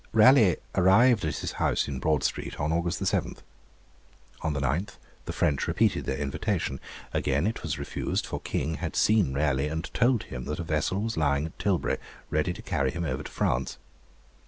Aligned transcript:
Raleigh 0.13 0.55
arrived 0.73 1.23
at 1.25 1.35
his 1.35 1.51
house 1.51 1.87
in 1.87 1.99
Broad 1.99 2.23
Street 2.23 2.59
on 2.59 2.73
August 2.73 3.05
7. 3.05 3.35
On 4.41 4.53
the 4.53 4.59
9th 4.59 4.95
the 5.25 5.31
French 5.31 5.67
repeated 5.67 6.05
their 6.05 6.17
invitation. 6.17 6.79
Again 7.13 7.45
it 7.45 7.61
was 7.61 7.77
refused, 7.77 8.25
for 8.25 8.39
King 8.39 8.77
had 8.77 8.95
seen 8.95 9.31
Raleigh 9.35 9.67
and 9.67 9.85
had 9.85 9.93
told 9.93 10.23
him 10.23 10.45
that 10.45 10.57
a 10.57 10.63
vessel 10.63 11.03
was 11.03 11.17
lying 11.17 11.45
at 11.45 11.59
Tilbury 11.59 11.99
ready 12.31 12.51
to 12.51 12.63
carry 12.63 12.89
him 12.89 13.05
over 13.05 13.21
to 13.21 13.31
France. 13.31 13.77